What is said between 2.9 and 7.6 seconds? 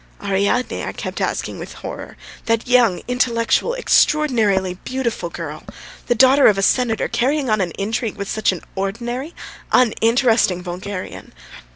intellectual, extraordinarily beautiful girl, the daughter of a senator, carrying